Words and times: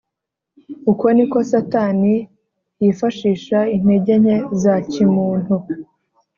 Uko 0.91 1.05
ni 1.15 1.25
ko 1.31 1.37
Satani 1.51 2.13
yifashisha 2.81 3.57
intege 3.75 4.13
nke 4.21 4.37
za 4.61 4.73
kimuntu 4.91 5.55